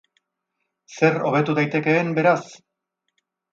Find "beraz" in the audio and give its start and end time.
2.21-2.41